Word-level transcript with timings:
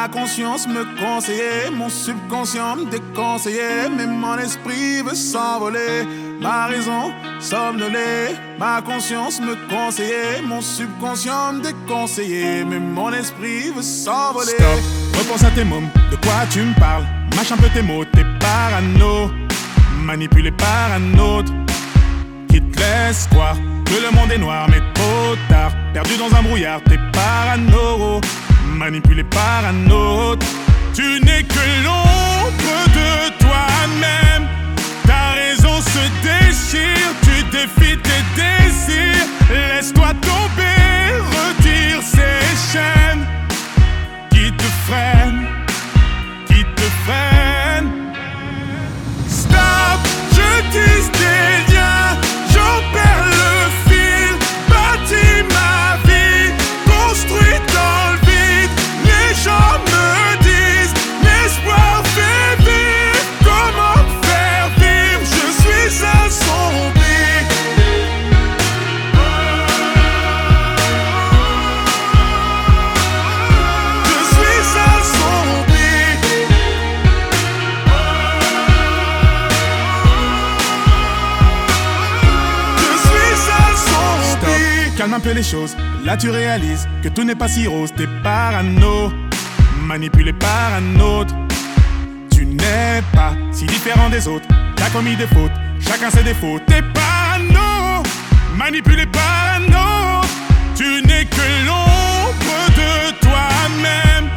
ma 0.00 0.08
conscience 0.08 0.66
me 0.66 0.82
conseillait, 0.98 1.70
mon 1.70 1.90
subconscient 1.90 2.76
me 2.76 2.84
déconseillait, 2.86 3.90
mais 3.94 4.06
mon 4.06 4.38
esprit 4.38 5.02
veut 5.02 5.14
s'envoler. 5.14 6.06
Ma 6.40 6.66
raison 6.68 7.12
somnolée, 7.38 8.34
ma 8.58 8.80
conscience 8.80 9.40
me 9.40 9.54
conseillait, 9.68 10.40
mon 10.42 10.62
subconscient 10.62 11.52
me 11.52 11.60
déconseillait, 11.60 12.64
mais 12.64 12.78
mon 12.78 13.12
esprit 13.12 13.70
veut 13.76 13.82
s'envoler. 13.82 14.54
Stop, 14.58 15.18
repense 15.18 15.44
à 15.44 15.50
tes 15.50 15.64
mômes, 15.64 15.90
de 16.10 16.16
quoi 16.16 16.46
tu 16.50 16.60
me 16.60 16.74
parles? 16.80 17.04
Mâche 17.36 17.52
un 17.52 17.58
peu 17.58 17.68
tes 17.68 17.82
mots, 17.82 18.04
t'es 18.06 18.24
parano 18.38 19.30
Manipulé 20.02 20.50
par 20.50 20.92
un 20.94 21.18
autre 21.18 21.52
qui 22.48 22.62
te 22.62 22.78
laisse 22.78 23.26
croire 23.30 23.56
que 23.84 24.00
le 24.02 24.10
monde 24.16 24.32
est 24.32 24.38
noir, 24.38 24.66
mais 24.70 24.80
trop 24.94 25.36
tard. 25.50 25.72
Perdu 25.92 26.16
dans 26.16 26.34
un 26.34 26.42
brouillard, 26.42 26.80
t'es 26.88 26.98
parano 27.12 28.20
Manipulé 28.80 29.24
par 29.24 29.62
un 29.66 29.90
autre. 29.90 30.46
Tu 30.94 31.20
n'es 31.20 31.42
que 31.42 31.84
l'ombre 31.84 32.78
de 32.94 33.38
toi-même. 33.38 34.48
Ta 35.06 35.32
raison 35.34 35.82
se 35.82 36.02
déchire, 36.22 37.12
tu 37.20 37.42
défies 37.52 37.98
tes 37.98 38.24
désirs. 38.40 39.26
Laisse-toi 39.50 40.14
tomber, 40.22 41.12
retire 41.36 42.00
ces 42.02 42.72
chaînes 42.72 43.26
qui 44.30 44.50
te 44.50 44.68
freinent, 44.86 45.46
qui 46.46 46.64
te 46.64 46.86
freinent. 47.04 47.92
Stop, 49.28 50.00
je 50.32 50.48
tisse 50.72 51.19
calmes 85.00 85.14
un 85.14 85.20
peu 85.20 85.32
les 85.32 85.42
choses. 85.42 85.74
Là, 86.04 86.14
tu 86.14 86.28
réalises 86.28 86.86
que 87.02 87.08
tout 87.08 87.24
n'est 87.24 87.34
pas 87.34 87.48
si 87.48 87.66
rose. 87.66 87.90
T'es 87.96 88.06
parano, 88.22 89.10
manipulé 89.86 90.30
par 90.34 90.74
un 90.74 91.00
autre. 91.00 91.34
Tu 92.30 92.44
n'es 92.44 93.00
pas 93.14 93.32
si 93.50 93.64
différent 93.64 94.10
des 94.10 94.28
autres. 94.28 94.46
T'as 94.76 94.90
commis 94.90 95.16
des 95.16 95.26
fautes, 95.26 95.56
chacun 95.80 96.10
ses 96.10 96.22
défauts. 96.22 96.58
T'es 96.66 96.82
parano, 96.92 98.02
manipulé 98.58 99.06
par 99.06 99.42
un 99.56 99.64
autre. 99.68 100.28
Tu 100.76 101.00
n'es 101.06 101.24
que 101.24 101.48
l'ombre 101.66 102.58
de 102.80 102.92
toi-même. 103.26 104.28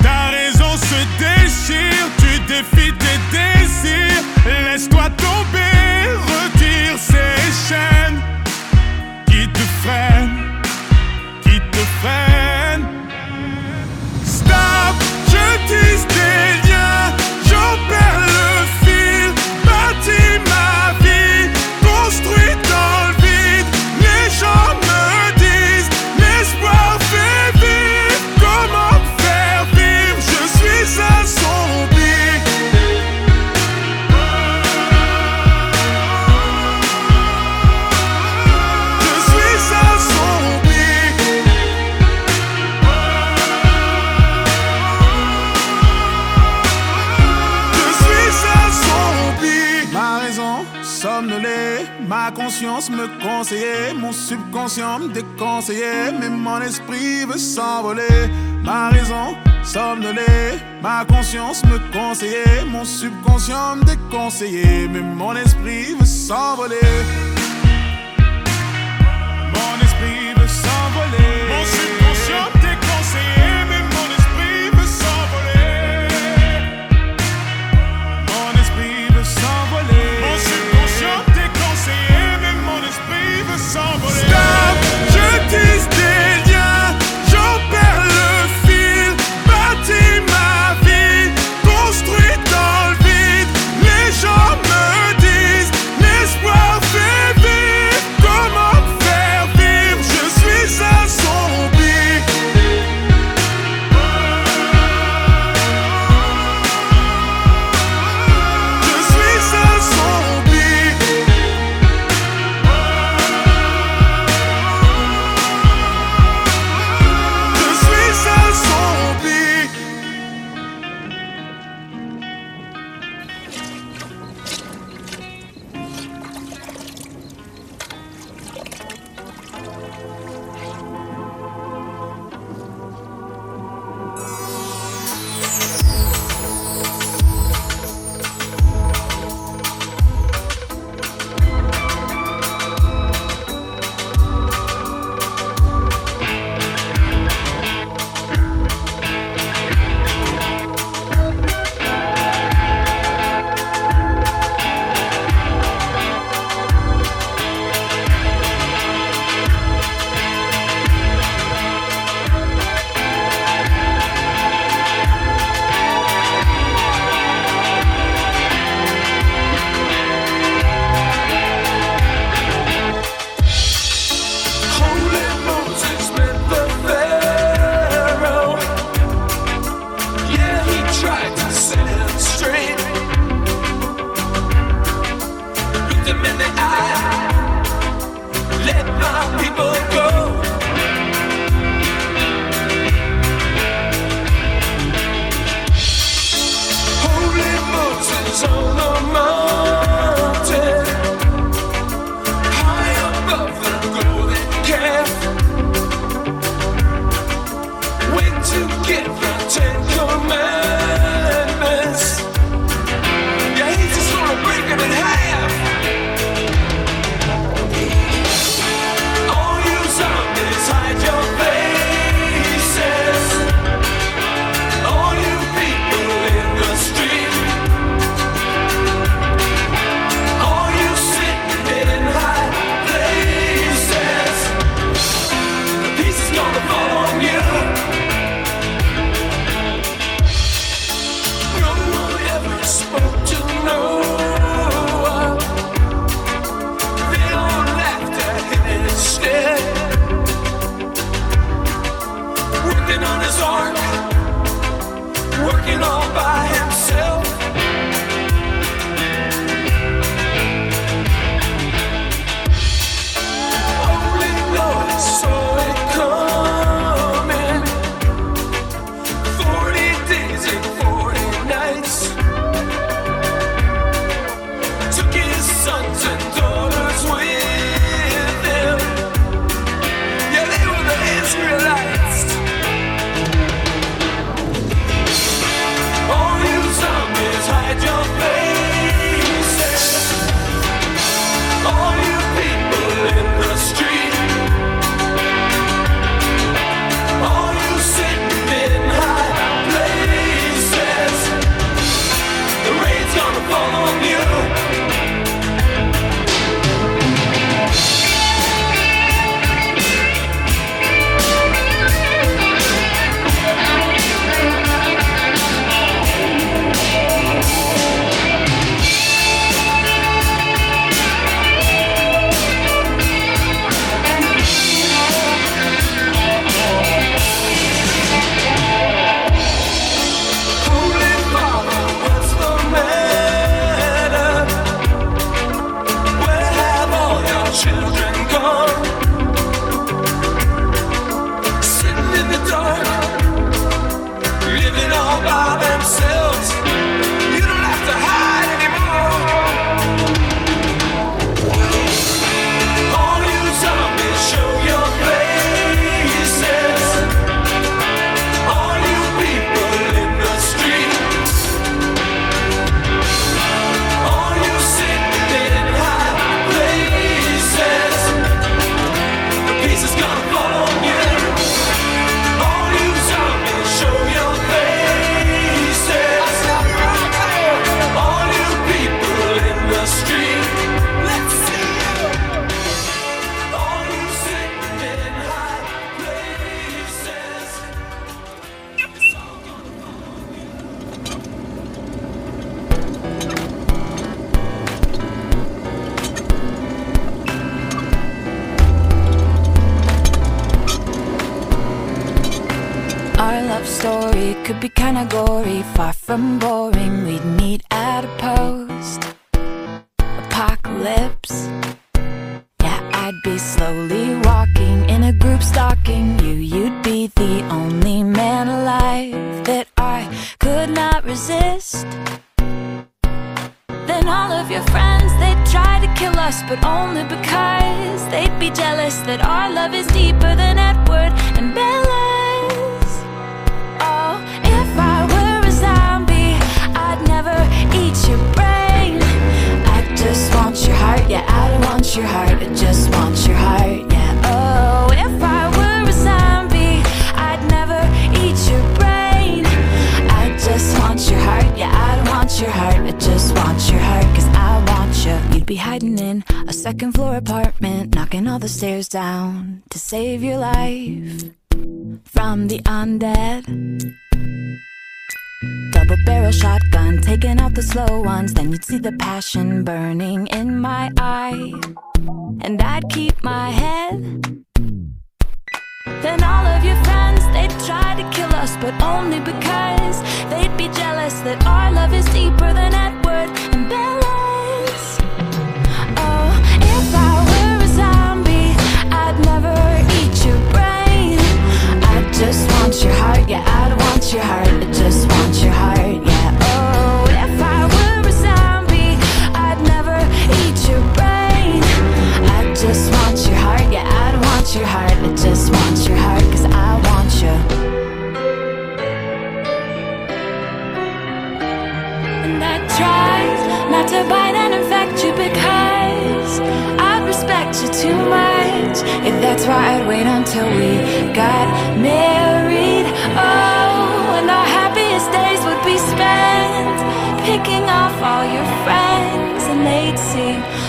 Ta 0.00 0.30
raison 0.38 0.76
se 0.90 1.00
déchire, 1.18 2.06
tu 2.22 2.32
défies 2.52 2.94
tes 3.02 3.18
désirs. 3.36 4.24
Laisse-toi 4.46 5.10
tomber, 5.24 6.06
retire 6.30 6.96
ces 7.00 7.68
chaînes 7.68 8.20
qui 11.42 11.60
te 11.60 11.82
freine. 12.00 12.86
Stop, 14.24 14.96
je 15.28 15.66
dis 15.68 16.13
mon 53.94 54.12
subconscient 54.12 55.00
me 55.00 55.08
déconseillait, 55.08 56.12
mais 56.18 56.30
mon 56.30 56.60
esprit 56.62 57.26
veut 57.26 57.38
s'envoler. 57.38 58.30
Ma 58.62 58.88
raison 58.88 59.36
somnolée, 59.62 60.58
ma 60.82 61.04
conscience 61.04 61.62
me 61.64 61.78
conseillait, 61.92 62.64
mon 62.66 62.84
subconscient 62.84 63.76
me 63.76 63.84
déconseillait, 63.84 64.88
mais 64.88 65.02
mon 65.02 65.36
esprit 65.36 65.94
veut 65.98 66.06
s'envoler. 66.06 66.76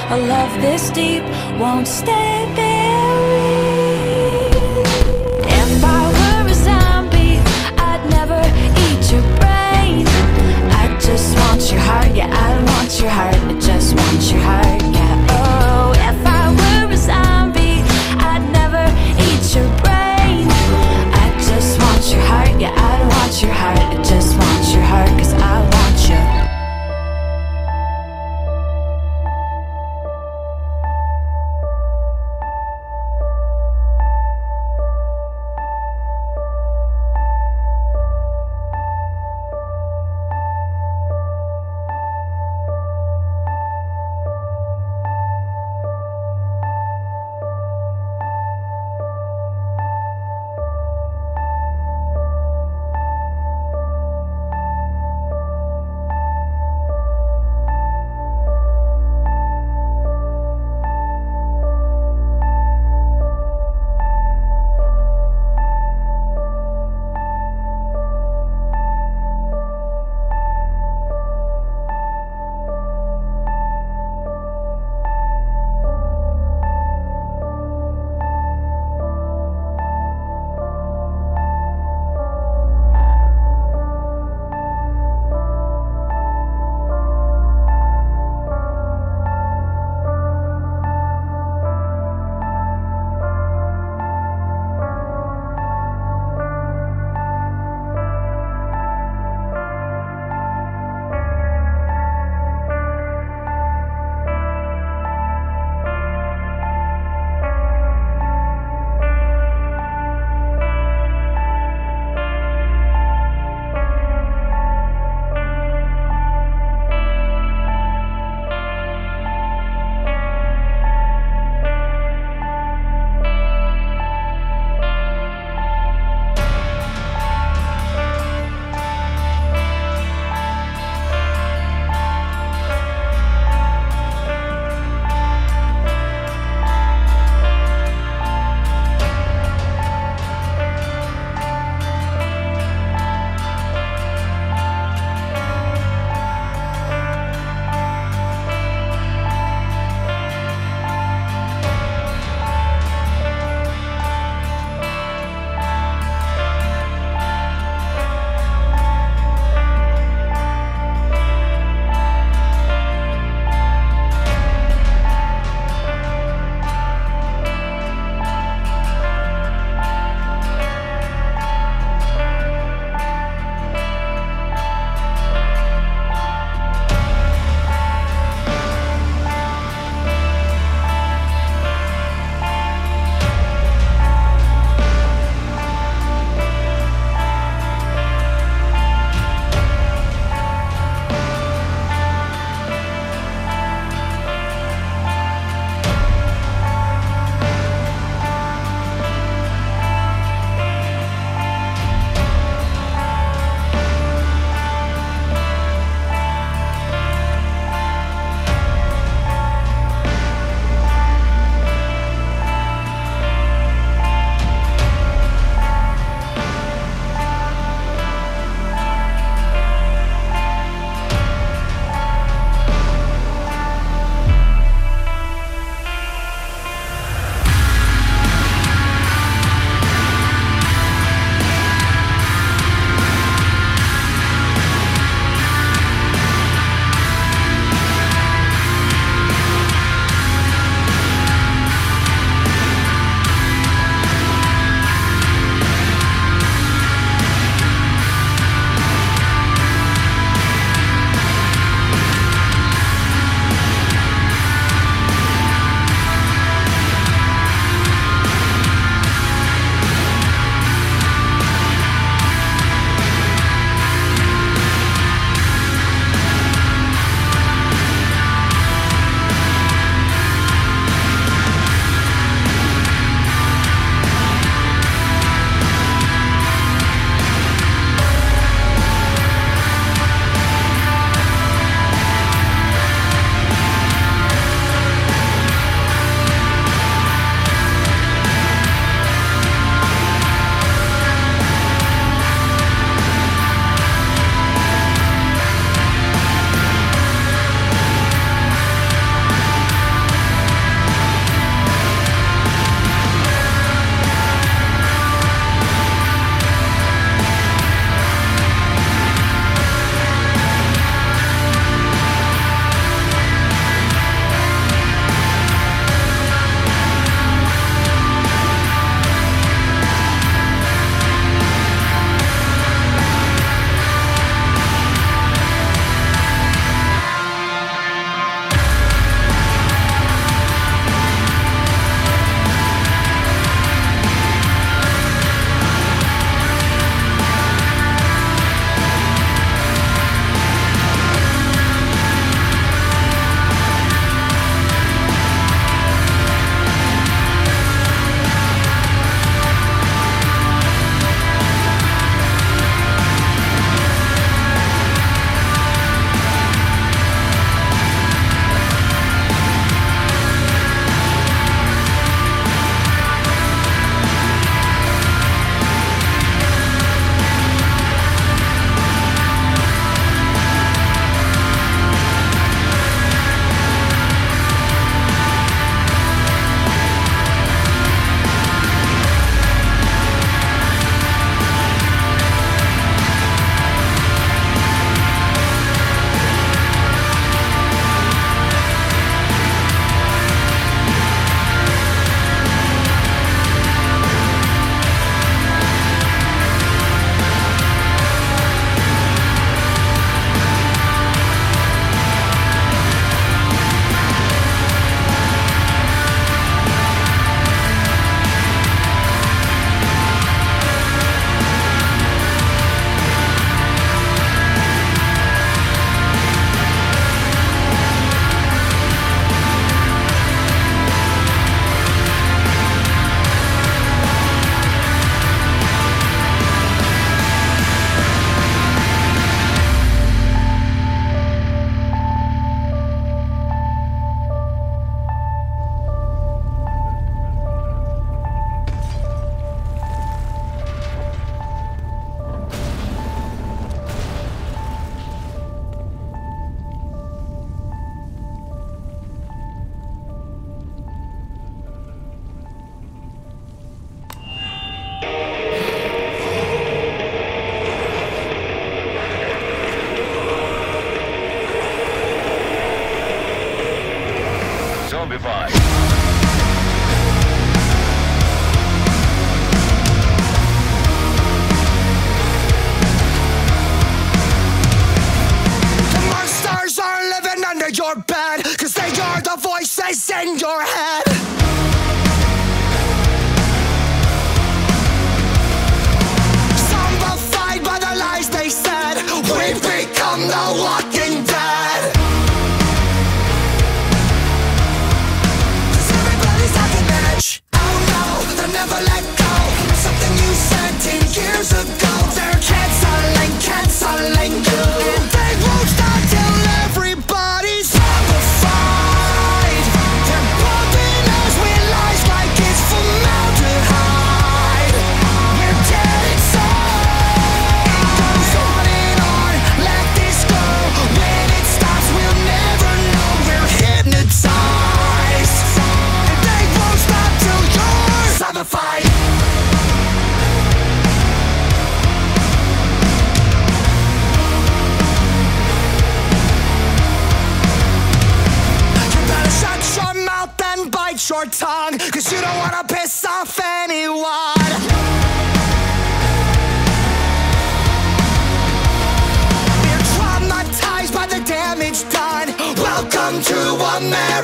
A 0.08 0.18
love 0.18 0.62
this 0.62 0.92
deep 0.92 1.24
won't 1.60 1.88
stay 1.88 2.46
buried 2.56 3.26
If 5.48 5.84
I 5.84 6.12
were 6.16 6.48
a 6.48 6.54
zombie, 6.54 7.40
I'd 7.78 8.08
never 8.12 8.40
eat 8.86 9.12
your 9.12 9.24
brain. 9.40 10.06
I 10.82 10.96
just 11.02 11.36
want 11.40 11.72
your 11.72 11.82
heart, 11.82 12.16
yeah, 12.16 12.30
I 12.30 12.64
want 12.64 13.00
your 13.02 13.10
heart. 13.10 13.36
I 13.36 13.60
just 13.60 13.96
want 13.96 14.32
your 14.32 14.42
heart. 14.42 14.95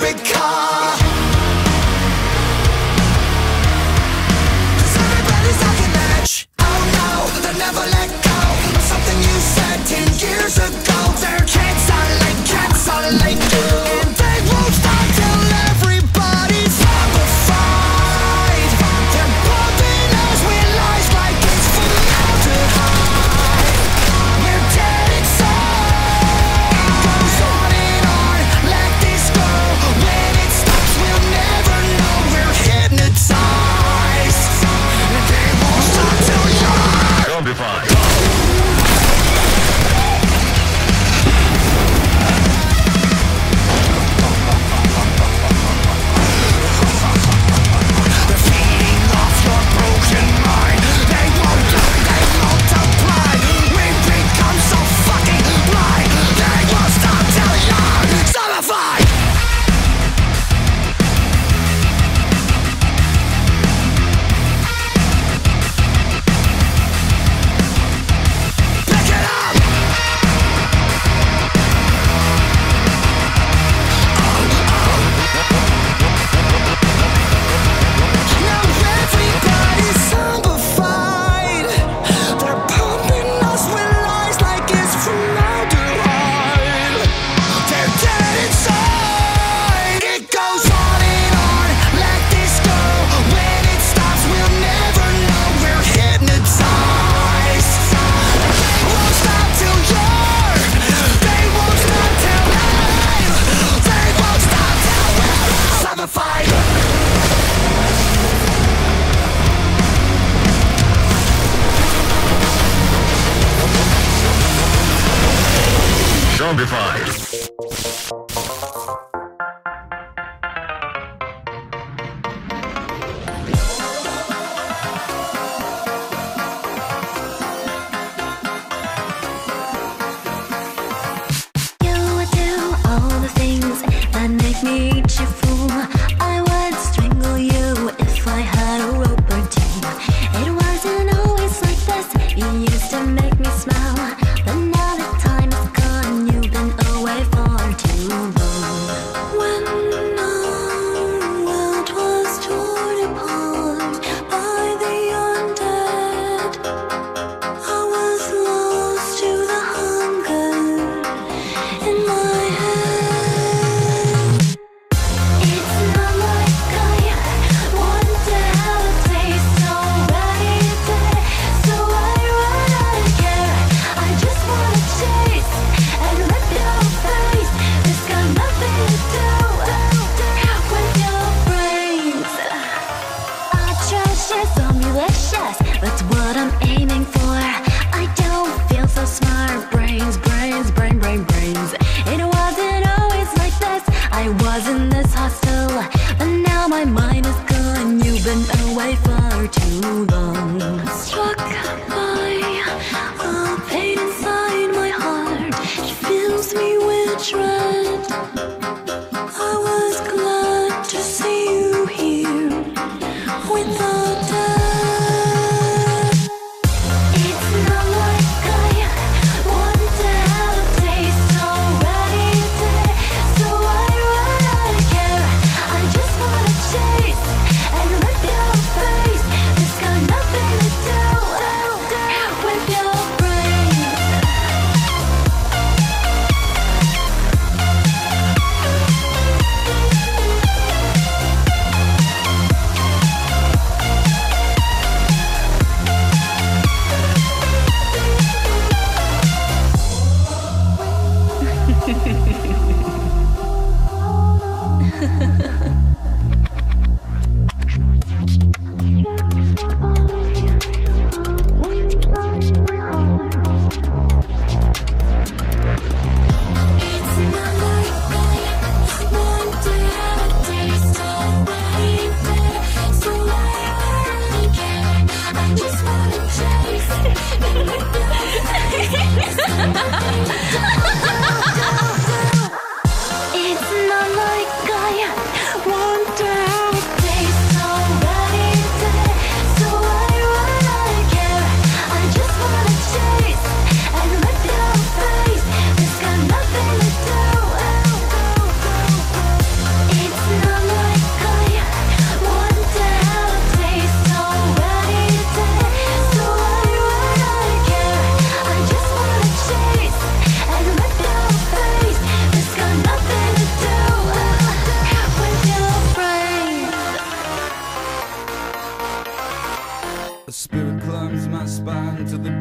Glad 0.02 0.81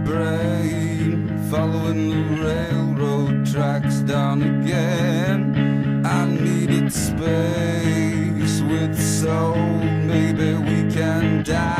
brain, 0.04 1.28
following 1.50 2.10
the 2.10 2.42
railroad 2.42 3.46
tracks 3.46 3.96
down 4.00 4.42
again. 4.42 6.04
I 6.06 6.26
needed 6.26 6.92
space 6.92 8.60
with 8.62 9.00
soul, 9.00 9.56
maybe 10.12 10.54
we 10.54 10.92
can 10.92 11.42
die. 11.42 11.79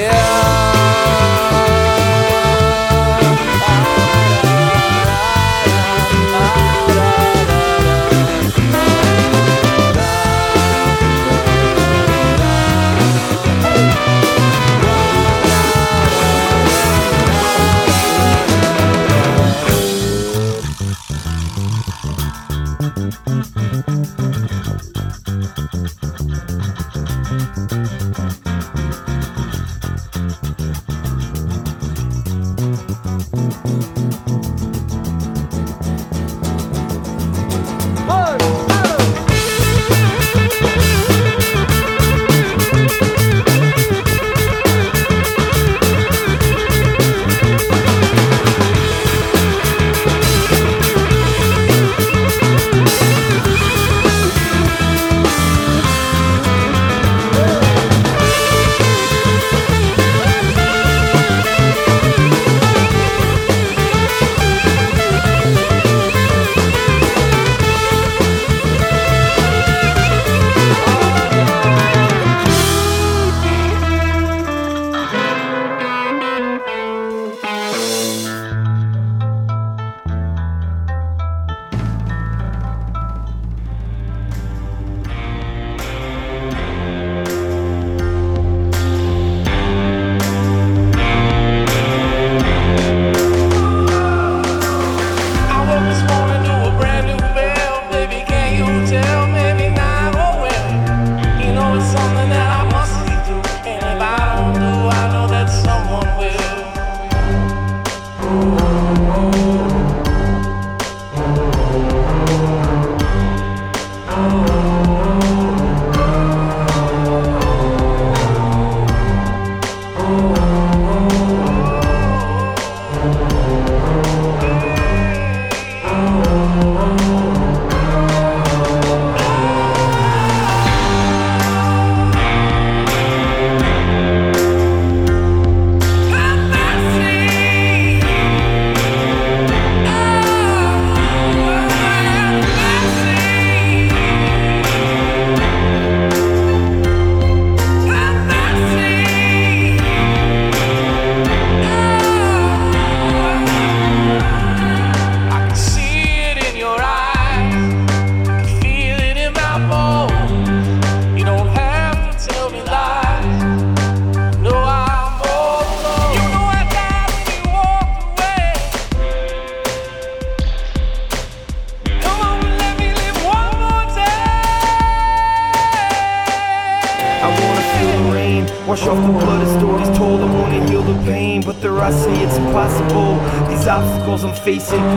Facing, 184.59 184.90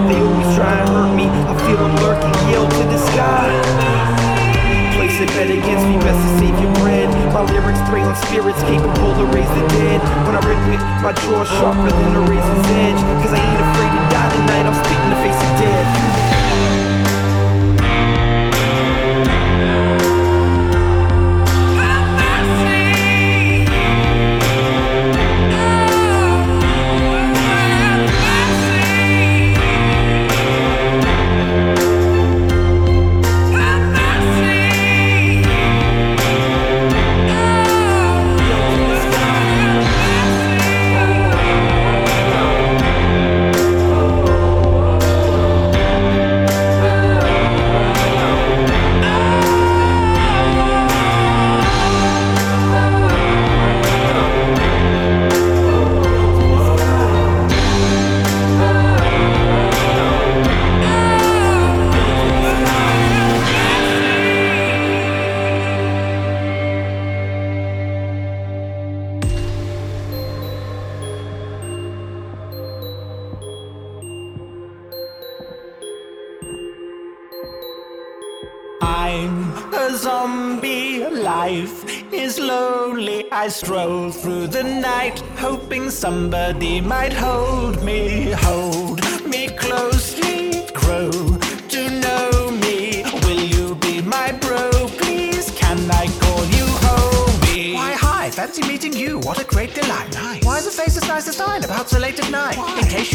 somebody 86.15 86.81
might 86.81 87.13
hold 87.13 87.34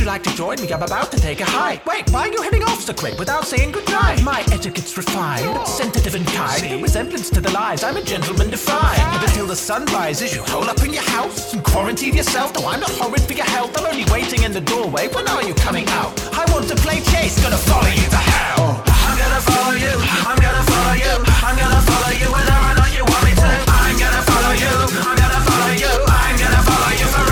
like 0.10 0.24
to 0.24 0.36
join 0.36 0.60
me, 0.60 0.68
I'm 0.74 0.82
about 0.82 1.12
to 1.12 1.20
take 1.20 1.40
a 1.40 1.46
hike. 1.46 1.86
Wait, 1.86 2.10
why 2.10 2.22
are 2.22 2.32
you 2.34 2.42
heading 2.42 2.64
off 2.64 2.82
so 2.82 2.94
quick 2.94 3.20
without 3.20 3.46
saying 3.46 3.72
goodnight? 3.72 4.24
My 4.24 4.42
etiquette's 4.52 4.98
refined, 4.98 5.68
sensitive 5.68 6.16
and 6.16 6.26
kind. 6.26 6.62
See? 6.62 6.82
resemblance 6.82 7.30
to 7.30 7.40
the 7.40 7.52
lies, 7.52 7.84
I'm 7.84 7.96
a 7.96 8.02
gentleman 8.02 8.50
defined. 8.50 9.04
But 9.14 9.30
until 9.30 9.46
the 9.46 9.56
sun 9.56 9.86
rises, 9.94 10.34
you 10.34 10.42
hole 10.42 10.64
up 10.64 10.82
in 10.82 10.94
your 10.94 11.04
house 11.04 11.54
and 11.54 11.64
quarantine 11.64 12.16
yourself. 12.16 12.54
Though 12.54 12.66
I'm 12.66 12.80
not 12.80 12.90
horrid 12.98 13.22
for 13.22 13.34
your 13.34 13.46
health. 13.46 13.78
I'm 13.78 13.86
only 13.86 14.06
waiting 14.12 14.42
in 14.42 14.52
the 14.52 14.62
doorway. 14.62 15.10
When 15.10 15.28
are 15.28 15.44
you 15.44 15.54
coming 15.54 15.88
out? 16.02 16.12
I 16.34 16.44
want 16.52 16.68
to 16.70 16.76
play 16.78 17.02
chase, 17.14 17.38
gonna 17.44 17.62
follow 17.70 17.94
you 17.94 18.10
to 18.10 18.22
hell. 18.34 18.82
I'm 19.06 19.14
gonna 19.14 19.42
follow 19.46 19.78
you, 19.78 19.94
I'm 20.26 20.40
gonna 20.42 20.66
follow 20.74 20.96
you, 21.06 21.14
I'm 21.46 21.54
gonna 21.54 21.82
follow 21.86 22.14
you 22.18 22.28
whether 22.34 22.58
or 22.66 22.74
not 22.82 22.90
you 22.98 23.06
want 23.06 23.24
me 23.30 23.34
to. 23.38 23.52
I'm 23.78 23.94
gonna 23.94 24.24
follow 24.26 24.54
you, 24.58 24.74
I'm 25.06 25.18
gonna 25.22 25.42
follow 25.46 25.74
you, 25.78 25.94
I'm 26.10 26.36
gonna 26.42 26.62
follow 26.66 26.94
you 26.98 27.06
forever. 27.14 27.29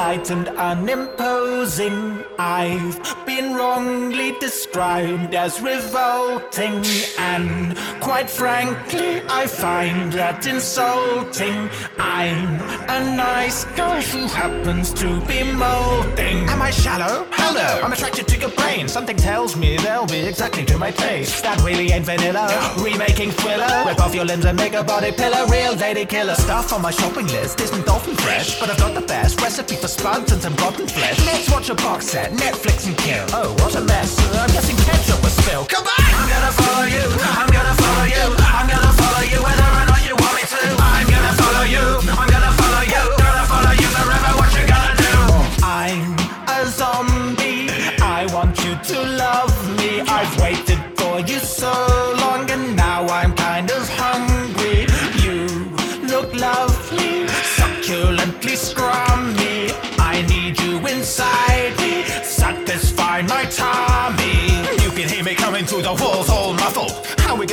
Polite 0.00 0.30
and 0.30 0.48
unimposing. 0.48 2.24
I've 2.38 3.26
been 3.26 3.54
wrongly 3.54 4.32
described 4.40 5.34
as 5.34 5.60
revolting, 5.60 6.82
and 7.18 7.76
quite 8.10 8.28
frankly, 8.28 9.22
I 9.28 9.46
find 9.46 10.12
that 10.14 10.44
insulting. 10.44 11.70
I'm 11.96 12.58
a 12.90 13.16
nice 13.16 13.64
guy 13.78 14.02
who 14.02 14.26
happens 14.26 14.92
to 14.94 15.20
be 15.30 15.44
molding. 15.44 16.38
Am 16.50 16.60
I 16.60 16.72
shallow? 16.72 17.24
Hello, 17.30 17.68
I'm 17.84 17.92
attracted 17.92 18.26
to 18.26 18.36
your 18.36 18.50
brain. 18.50 18.88
Something 18.88 19.16
tells 19.16 19.54
me 19.54 19.76
they'll 19.76 20.06
be 20.06 20.26
exactly 20.26 20.64
to 20.64 20.76
my 20.76 20.90
taste. 20.90 21.44
That 21.44 21.62
really 21.62 21.92
ain't 21.92 22.04
vanilla. 22.04 22.48
Remaking 22.82 23.30
thriller. 23.30 23.84
Rip 23.86 24.00
off 24.00 24.12
your 24.12 24.24
limbs 24.24 24.44
and 24.44 24.58
make 24.58 24.74
a 24.74 24.82
body 24.82 25.12
pillar. 25.12 25.46
Real 25.46 25.76
lady 25.76 26.04
killer. 26.04 26.34
Stuff 26.34 26.72
on 26.72 26.82
my 26.82 26.90
shopping 26.90 27.28
list 27.28 27.60
isn't 27.60 27.88
often 27.88 28.16
fresh, 28.16 28.58
but 28.58 28.70
I've 28.70 28.78
got 28.78 28.92
the 28.94 29.06
best 29.06 29.40
recipe 29.40 29.76
for 29.76 29.86
spuds 29.86 30.32
and 30.32 30.42
some 30.42 30.56
rotten 30.56 30.88
flesh. 30.88 31.16
Let's 31.26 31.48
watch 31.48 31.70
a 31.70 31.76
box 31.76 32.06
set, 32.06 32.32
Netflix 32.32 32.88
and 32.88 32.98
kill. 32.98 33.24
Oh, 33.32 33.52
what 33.60 33.76
a 33.76 33.82
mess. 33.82 34.18
I'm 34.34 34.50
guessing 34.50 34.76
ketchup 34.78 35.22
was 35.22 35.32
spilled. 35.44 35.68
Come 35.68 35.84
back! 35.84 36.10
I'm 36.20 36.28
gonna 36.28 36.52
follow 36.52 36.86
you. 36.86 37.06
I'm 37.38 37.50
gonna 37.52 37.74
follow 37.74 37.99
you. 38.06 38.24
I'm 38.38 38.68
gonna 38.68 38.92
follow 38.92 39.24
you 39.24 39.42
whether 39.42 39.68
or 39.76 39.84
not 39.86 40.00
you 40.06 40.14
want 40.16 40.34
me 40.36 40.44
to. 40.48 40.60
I'm 40.80 41.06
gonna 41.08 41.34
follow 41.36 41.64
you. 41.64 41.84
I'm 42.16 42.29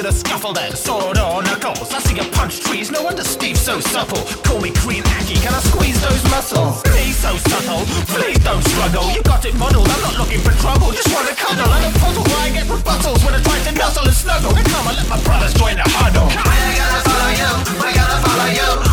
How 0.08 0.14
scuffle 0.14 0.53
then? 0.53 0.72
Sword 0.72 1.20
or 1.20 1.43
knuckles? 1.43 1.91
I 1.91 1.99
see 1.99 2.16
you 2.16 2.24
punch 2.32 2.64
trees, 2.64 2.89
no 2.89 3.03
wonder 3.03 3.28
Steve's 3.28 3.60
so 3.60 3.82
supple. 3.82 4.24
Call 4.47 4.62
me 4.64 4.72
Green 4.80 5.03
Aggie, 5.20 5.36
can 5.36 5.51
I 5.51 5.60
squeeze 5.60 5.99
those 5.99 6.24
muscles? 6.32 6.80
He's 6.95 7.18
so 7.20 7.36
subtle, 7.36 7.84
please 8.16 8.39
don't 8.39 8.64
struggle. 8.64 9.12
You 9.12 9.22
got 9.24 9.43
it 9.43 9.53
modeled, 9.60 9.84
I'm 9.84 10.01
not 10.08 10.16
looking 10.16 10.39
for 10.39 10.55
trouble. 10.64 10.95
Just 10.95 11.12
wanna 11.12 11.36
cuddle 11.36 11.68
and 11.68 11.91
a 11.91 11.99
puzzle 11.99 12.24
why 12.24 12.47
I 12.47 12.49
get 12.55 12.68
rebuttals 12.72 13.20
when 13.26 13.36
I 13.36 13.43
try 13.43 13.60
to 13.68 13.72
nuzzle 13.76 14.08
and 14.08 14.16
snuggle. 14.16 14.55
Come 14.55 14.88
on, 14.88 14.95
let 14.95 15.10
my 15.12 15.20
brothers 15.28 15.53
join 15.60 15.76
the 15.76 15.84
huddle. 15.84 16.32
We're 16.32 16.80
gonna 16.80 17.03
follow 17.03 17.32
you, 17.36 17.51
we're 17.76 17.91
gonna 17.91 18.24
follow 18.24 18.47
you, 18.47 18.87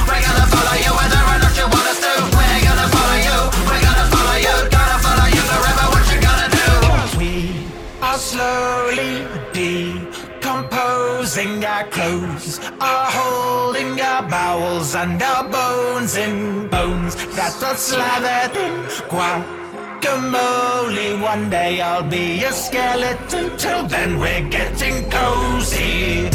are 12.04 13.10
holding 13.10 14.00
our 14.00 14.22
bowels 14.28 14.94
and 14.94 15.22
our 15.22 15.48
bones 15.48 16.16
in 16.16 16.68
bones 16.68 17.14
that 17.34 17.62
are 17.62 17.76
slathered 17.76 18.56
in 18.56 18.84
guacamole. 19.08 21.20
One 21.22 21.48
day 21.48 21.80
I'll 21.80 22.02
be 22.02 22.44
a 22.44 22.52
skeleton, 22.52 23.56
till 23.56 23.86
then 23.86 24.18
we're 24.18 24.48
getting 24.48 25.08
cozy. 25.10 26.28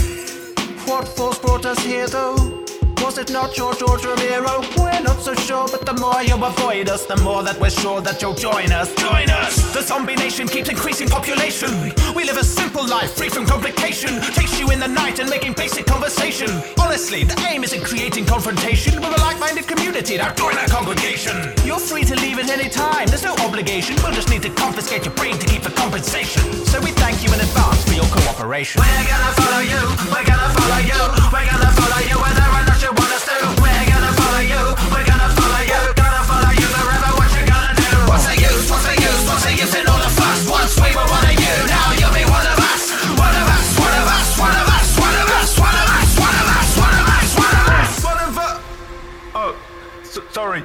What 0.86 1.08
force 1.08 1.40
brought 1.40 1.66
us 1.66 1.80
here 1.80 2.08
though? 2.08 2.66
Was 3.10 3.18
it 3.18 3.32
not 3.32 3.58
your 3.58 3.74
George 3.74 4.06
Romero? 4.06 4.62
We're 4.78 5.02
not 5.02 5.20
so 5.20 5.34
sure, 5.34 5.68
but 5.68 5.84
the 5.84 5.94
more 5.94 6.22
you 6.22 6.36
avoid 6.36 6.90
us, 6.90 7.08
the 7.08 7.18
more 7.18 7.42
that 7.42 7.60
we're 7.60 7.72
sure 7.72 8.02
that 8.02 8.22
you'll 8.22 8.36
join 8.36 8.72
us. 8.72 8.94
Join 8.94 9.32
us! 9.32 9.74
The 9.74 9.82
zombie 9.82 10.16
nation 10.16 10.48
keeps 10.48 10.70
increasing 10.70 11.08
population. 11.08 11.72
We 12.14 12.24
live 12.24 12.38
a 12.38 12.44
simple 12.44 12.88
life, 12.88 13.14
free 13.14 13.30
from 13.30 13.48
complication. 13.48 14.22
Takes 14.34 14.60
you 14.60 14.70
in 14.70 14.80
the 14.80 14.88
night 14.88 15.18
and 15.18 15.28
making 15.28 15.54
basic 15.54 15.88
conversation. 15.88 16.50
Honestly, 17.00 17.24
the 17.24 17.40
aim 17.48 17.64
isn't 17.64 17.82
creating 17.82 18.26
confrontation. 18.26 19.02
We're 19.02 19.16
a 19.16 19.22
like-minded 19.22 19.66
community, 19.70 20.18
now 20.18 20.34
join 20.34 20.58
our 20.58 20.68
congregation. 20.68 21.32
You're 21.64 21.80
free 21.80 22.04
to 22.04 22.14
leave 22.16 22.38
at 22.40 22.50
any 22.50 22.68
time, 22.68 23.08
there's 23.08 23.24
no 23.24 23.36
obligation. 23.40 23.96
We'll 24.04 24.12
just 24.12 24.30
need 24.30 24.42
to 24.42 24.50
confiscate 24.50 25.06
your 25.06 25.16
brain 25.16 25.40
to 25.40 25.48
keep 25.48 25.64
the 25.64 25.72
compensation. 25.72 26.44
So 26.68 26.82
we 26.82 26.92
thank 26.92 27.24
you 27.24 27.32
in 27.32 27.40
advance 27.40 27.86
for 27.88 27.94
your 27.94 28.04
cooperation. 28.12 28.84
We're 28.84 29.08
gonna 29.08 29.32
follow 29.32 29.64
you, 29.64 29.80
we're 30.12 30.28
gonna 30.28 30.52
follow 30.52 30.80
you, 30.84 31.00
we're 31.32 31.48
gonna 31.48 31.72
follow 31.72 32.04
you 32.04 32.20
whether 32.20 32.44
or 32.44 32.64
not 32.68 32.82
you 32.84 32.92
want 32.92 33.09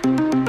s- 0.03 0.44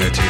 getting 0.00 0.29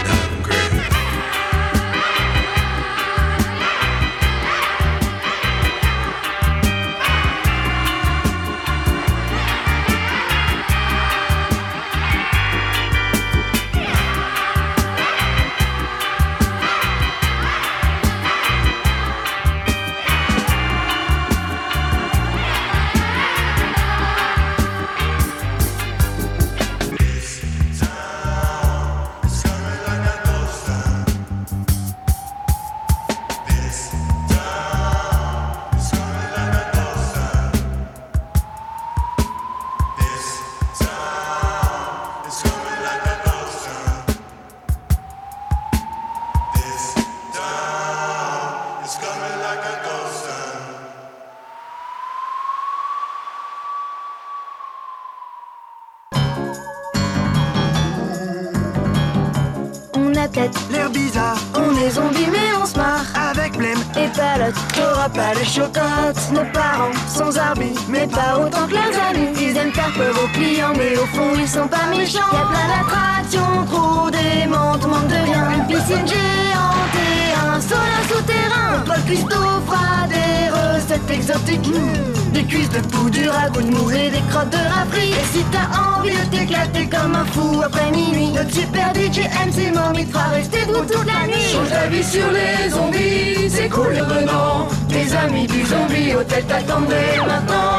Y'a 72.13 72.23
plein 72.23 72.67
d'attractions, 72.67 73.65
trop 73.71 74.11
démentes, 74.11 74.87
manque 74.87 75.07
de 75.07 75.15
rien. 75.15 75.51
Une 75.59 75.67
piscine 75.67 76.09
géante 76.09 76.97
et 76.97 77.33
un 77.39 77.61
sauna 77.61 78.01
souterrain. 78.09 78.83
Trois 78.85 78.99
cuistots 79.07 79.61
froids, 79.67 80.09
des 80.09 80.51
recettes 80.51 81.11
exotiques. 81.11 81.69
Mm. 81.69 82.33
Des 82.33 82.45
cuisses 82.45 82.71
de 82.71 82.81
poux, 82.81 83.11
du 83.11 83.29
ragoût 83.29 83.63
de 83.63 83.71
mou 83.71 83.91
et 83.91 84.11
des 84.11 84.23
crottes 84.29 84.51
de 84.51 84.57
rafri. 84.57 85.11
Et 85.11 85.27
si 85.33 85.45
t'as 85.53 85.99
envie 85.99 86.11
de 86.11 86.37
t'éclater 86.37 86.89
comme 86.89 87.15
un 87.15 87.25
fou 87.27 87.63
après 87.65 87.91
minuit 87.93 88.33
Notre 88.33 88.53
super 88.53 88.93
DJ 88.95 89.21
MC 89.47 89.73
Mom, 89.75 89.95
il 89.97 90.07
te 90.07 90.13
fera 90.13 90.29
rester 90.31 90.65
debout 90.67 90.85
toute 90.85 91.07
la 91.07 91.27
nuit. 91.29 91.47
Change 91.53 91.71
d'avis 91.71 92.05
sur 92.05 92.31
les 92.33 92.71
zombies, 92.71 93.51
c'est 93.51 93.69
cool 93.69 93.93
le 93.93 94.05
venant 94.05 94.69
Tes 94.89 95.15
amis 95.17 95.47
du 95.47 95.65
zombie 95.65 96.15
hôtel 96.15 96.45
t'attendaient. 96.45 97.19
Maintenant 97.27 97.70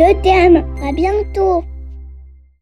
le 0.00 0.20
terme. 0.22 0.64
À 0.82 0.92
bientôt. 0.92 1.62